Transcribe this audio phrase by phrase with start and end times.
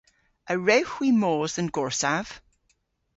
[0.51, 2.27] A wrewgh hwi mos dhe'n gorsav?